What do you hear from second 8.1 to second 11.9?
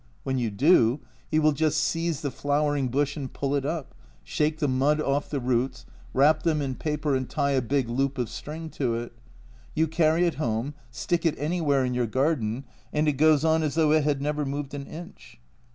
of string to it; you carry it home, stick it any where